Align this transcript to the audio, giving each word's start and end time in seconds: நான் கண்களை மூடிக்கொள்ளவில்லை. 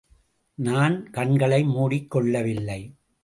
நான் 0.57 1.09
கண்களை 1.11 1.63
மூடிக்கொள்ளவில்லை. 1.63 2.79